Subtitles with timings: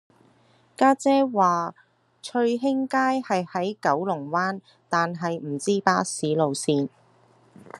[0.75, 1.75] 家姐話
[2.23, 6.89] 翠興街係喺九龍灣但係唔知巴士路線